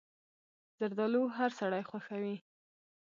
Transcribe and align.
زردالو 0.79 1.23
هر 1.37 1.49
سړی 1.59 1.83
خوښوي. 1.89 2.35